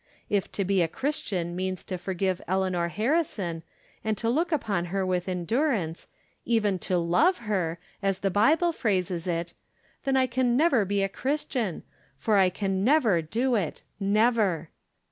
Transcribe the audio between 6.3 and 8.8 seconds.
even to love her, as the Bible